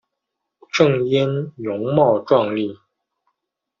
[0.71, 2.75] 郑俨容貌壮丽。